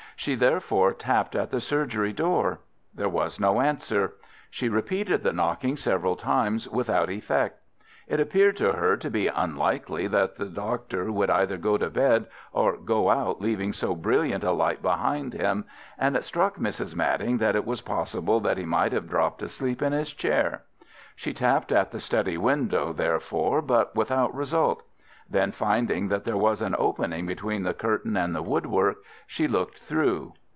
She 0.17 0.35
therefore 0.35 0.93
tapped 0.93 1.35
at 1.35 1.49
the 1.49 1.59
surgery 1.59 2.13
door. 2.13 2.59
There 2.93 3.09
was 3.09 3.39
no 3.39 3.59
answer. 3.59 4.13
She 4.51 4.69
repeated 4.69 5.23
the 5.23 5.33
knocking 5.33 5.77
several 5.77 6.15
times 6.15 6.69
without 6.69 7.09
effect. 7.09 7.59
It 8.07 8.19
appeared 8.19 8.55
to 8.57 8.73
her 8.73 8.95
to 8.97 9.09
be 9.09 9.29
unlikely 9.29 10.05
that 10.09 10.35
the 10.35 10.45
doctor 10.45 11.11
would 11.11 11.31
either 11.31 11.57
go 11.57 11.75
to 11.75 11.89
bed 11.89 12.27
or 12.53 12.77
go 12.77 13.09
out 13.09 13.41
leaving 13.41 13.73
so 13.73 13.95
brilliant 13.95 14.43
a 14.43 14.51
light 14.51 14.83
behind 14.83 15.33
him, 15.33 15.65
and 15.97 16.15
it 16.15 16.23
struck 16.23 16.57
Mrs. 16.57 16.95
Madding 16.95 17.39
that 17.39 17.55
it 17.55 17.65
was 17.65 17.81
possible 17.81 18.39
that 18.41 18.59
he 18.59 18.65
might 18.65 18.91
have 18.91 19.09
dropped 19.09 19.41
asleep 19.41 19.81
in 19.81 19.91
his 19.91 20.13
chair. 20.13 20.61
She 21.15 21.33
tapped 21.33 21.71
at 21.71 21.89
the 21.89 21.99
study 21.99 22.37
window, 22.37 22.93
therefore, 22.93 23.63
but 23.63 23.95
without 23.95 24.35
result. 24.35 24.83
Then, 25.29 25.53
finding 25.53 26.09
that 26.09 26.25
there 26.25 26.35
was 26.35 26.61
an 26.61 26.75
opening 26.77 27.25
between 27.25 27.63
the 27.63 27.73
curtain 27.73 28.17
and 28.17 28.35
the 28.35 28.41
woodwork, 28.43 28.97
she 29.25 29.47
looked 29.47 29.79
through. 29.79 30.33